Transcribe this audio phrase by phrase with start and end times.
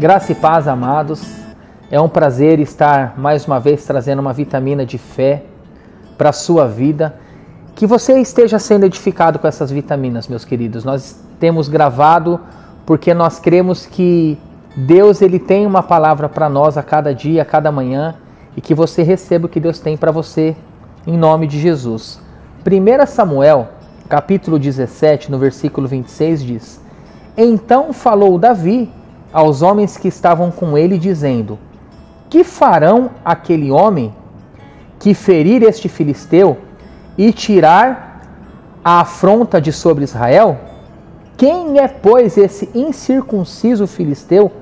[0.00, 1.22] Graça e paz, amados.
[1.90, 5.42] É um prazer estar mais uma vez trazendo uma vitamina de fé
[6.16, 7.16] para a sua vida.
[7.74, 10.84] Que você esteja sendo edificado com essas vitaminas, meus queridos.
[10.84, 12.40] Nós temos gravado
[12.86, 14.38] porque nós cremos que
[14.74, 18.14] Deus ele tem uma palavra para nós a cada dia, a cada manhã,
[18.56, 20.56] e que você receba o que Deus tem para você
[21.06, 22.18] em nome de Jesus.
[22.64, 23.68] 1 Samuel,
[24.08, 26.80] capítulo 17, no versículo 26 diz:
[27.36, 28.90] Então falou Davi
[29.32, 31.58] aos homens que estavam com ele, dizendo:
[32.28, 34.14] Que farão aquele homem
[34.98, 36.58] que ferir este filisteu
[37.16, 38.22] e tirar
[38.84, 40.58] a afronta de sobre Israel?
[41.36, 44.52] Quem é, pois, esse incircunciso filisteu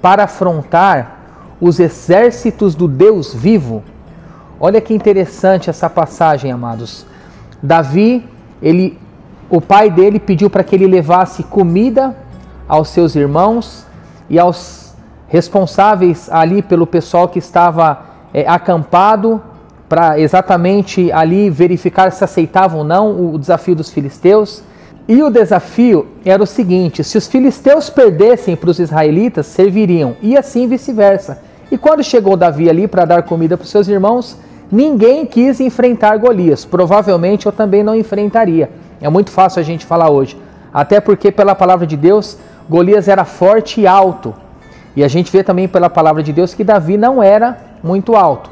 [0.00, 1.18] para afrontar
[1.60, 3.82] os exércitos do Deus vivo?
[4.58, 7.04] Olha que interessante essa passagem, amados.
[7.62, 8.24] Davi,
[8.62, 8.98] ele,
[9.50, 12.16] o pai dele pediu para que ele levasse comida
[12.66, 13.86] aos seus irmãos
[14.32, 14.94] e aos
[15.28, 18.00] responsáveis ali pelo pessoal que estava
[18.32, 19.42] é, acampado
[19.88, 24.62] para exatamente ali verificar se aceitavam ou não o desafio dos filisteus.
[25.06, 30.34] E o desafio era o seguinte: se os filisteus perdessem para os israelitas, serviriam, e
[30.34, 31.42] assim vice-versa.
[31.70, 34.38] E quando chegou Davi ali para dar comida para os seus irmãos,
[34.70, 36.64] ninguém quis enfrentar Golias.
[36.64, 38.70] Provavelmente eu também não enfrentaria.
[38.98, 40.38] É muito fácil a gente falar hoje.
[40.72, 42.38] Até porque, pela palavra de Deus,
[42.72, 44.34] Golias era forte e alto.
[44.96, 48.50] E a gente vê também pela palavra de Deus que Davi não era muito alto.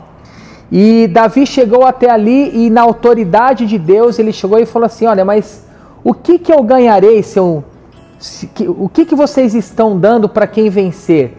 [0.70, 5.06] E Davi chegou até ali e na autoridade de Deus ele chegou e falou assim:
[5.06, 5.66] Olha, mas
[6.04, 7.64] o que, que eu ganharei se eu.
[8.18, 11.38] Se, que, o que, que vocês estão dando para quem vencer?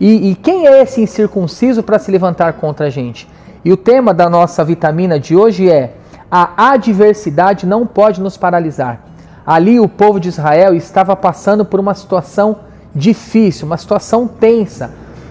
[0.00, 3.28] E, e quem é esse incircunciso para se levantar contra a gente?
[3.64, 5.94] E o tema da nossa vitamina de hoje é:
[6.30, 9.00] a adversidade não pode nos paralisar.
[9.46, 12.56] Ali o povo de Israel estava passando por uma situação
[12.94, 14.90] difícil, uma situação tensa.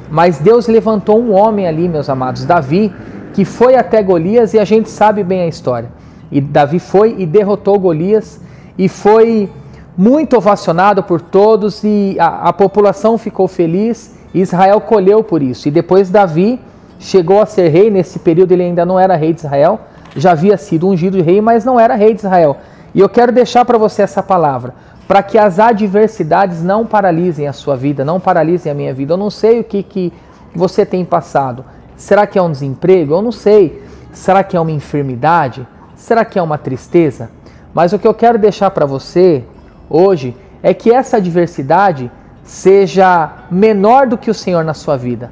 [0.09, 2.93] Mas Deus levantou um homem ali, meus amados, Davi,
[3.33, 5.89] que foi até Golias e a gente sabe bem a história.
[6.31, 8.39] E Davi foi e derrotou Golias
[8.77, 9.49] e foi
[9.97, 15.67] muito ovacionado por todos e a, a população ficou feliz Israel colheu por isso.
[15.67, 16.59] E depois Davi
[16.99, 19.81] chegou a ser rei, nesse período ele ainda não era rei de Israel,
[20.15, 22.57] já havia sido ungido de rei, mas não era rei de Israel.
[22.93, 24.75] E eu quero deixar para você essa palavra,
[25.07, 29.13] para que as adversidades não paralisem a sua vida, não paralisem a minha vida.
[29.13, 30.13] Eu não sei o que, que
[30.55, 31.65] você tem passado.
[31.97, 33.13] Será que é um desemprego?
[33.13, 33.83] Eu não sei.
[34.11, 35.67] Será que é uma enfermidade?
[35.95, 37.29] Será que é uma tristeza?
[37.73, 39.43] Mas o que eu quero deixar para você
[39.89, 42.11] hoje é que essa adversidade
[42.43, 45.31] seja menor do que o Senhor na sua vida.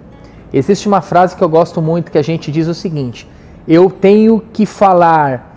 [0.54, 3.28] Existe uma frase que eu gosto muito que a gente diz o seguinte:
[3.68, 5.51] eu tenho que falar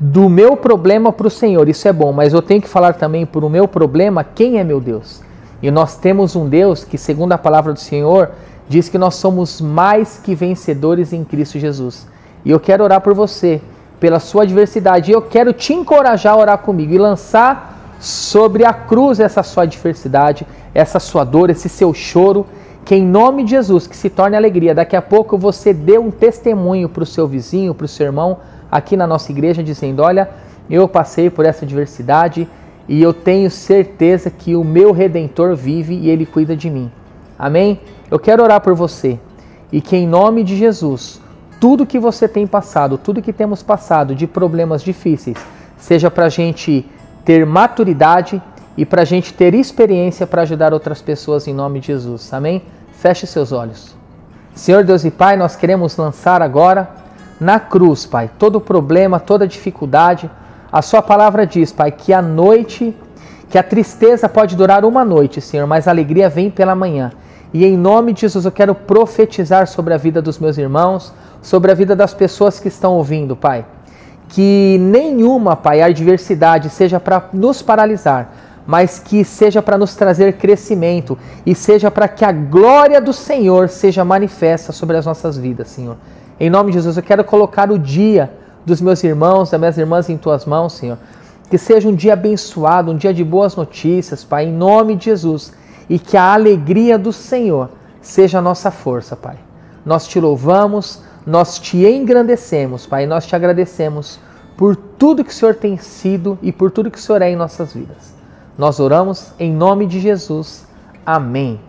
[0.00, 3.26] do meu problema para o Senhor, isso é bom, mas eu tenho que falar também
[3.26, 5.20] para o meu problema quem é meu Deus.
[5.62, 8.30] E nós temos um Deus que, segundo a palavra do Senhor,
[8.66, 12.08] diz que nós somos mais que vencedores em Cristo Jesus.
[12.42, 13.60] E eu quero orar por você,
[13.98, 18.72] pela sua adversidade, e eu quero te encorajar a orar comigo e lançar sobre a
[18.72, 22.46] cruz essa sua adversidade, essa sua dor, esse seu choro,
[22.86, 24.74] que em nome de Jesus, que se torne alegria.
[24.74, 28.38] Daqui a pouco você dê um testemunho para o seu vizinho, para o seu irmão,
[28.70, 30.30] aqui na nossa igreja dizendo: Olha,
[30.70, 32.48] eu passei por essa adversidade
[32.88, 36.90] e eu tenho certeza que o meu redentor vive e ele cuida de mim.
[37.38, 37.80] Amém?
[38.10, 39.18] Eu quero orar por você
[39.72, 41.20] e que em nome de Jesus,
[41.60, 45.36] tudo que você tem passado, tudo que temos passado de problemas difíceis,
[45.76, 46.84] seja para a gente
[47.24, 48.42] ter maturidade
[48.76, 52.32] e para a gente ter experiência para ajudar outras pessoas em nome de Jesus.
[52.32, 52.62] Amém?
[52.92, 53.94] Feche seus olhos.
[54.54, 56.99] Senhor Deus e Pai, nós queremos lançar agora
[57.40, 60.30] na cruz, Pai, todo problema, toda dificuldade.
[60.70, 62.94] A Sua palavra diz, Pai, que a noite,
[63.48, 67.10] que a tristeza pode durar uma noite, Senhor, mas a alegria vem pela manhã.
[67.52, 71.12] E em nome de Jesus eu quero profetizar sobre a vida dos meus irmãos,
[71.42, 73.64] sobre a vida das pessoas que estão ouvindo, Pai.
[74.28, 78.32] Que nenhuma, Pai, adversidade seja para nos paralisar,
[78.64, 83.68] mas que seja para nos trazer crescimento e seja para que a glória do Senhor
[83.68, 85.96] seja manifesta sobre as nossas vidas, Senhor.
[86.40, 88.32] Em nome de Jesus, eu quero colocar o dia
[88.64, 90.96] dos meus irmãos, das minhas irmãs em tuas mãos, Senhor.
[91.50, 95.52] Que seja um dia abençoado, um dia de boas notícias, Pai, em nome de Jesus.
[95.86, 97.68] E que a alegria do Senhor
[98.00, 99.36] seja a nossa força, Pai.
[99.84, 104.18] Nós te louvamos, nós te engrandecemos, Pai, nós te agradecemos
[104.56, 107.36] por tudo que o Senhor tem sido e por tudo que o Senhor é em
[107.36, 108.14] nossas vidas.
[108.56, 110.66] Nós oramos em nome de Jesus.
[111.04, 111.60] Amém.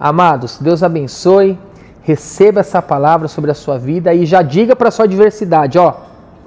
[0.00, 1.56] Amados, Deus abençoe
[2.02, 5.94] receba essa palavra sobre a sua vida e já diga para a sua adversidade, ó,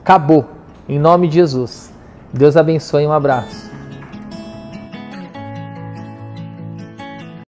[0.02, 0.46] acabou,
[0.88, 1.94] em nome de Jesus.
[2.34, 3.75] Deus abençoe, um abraço.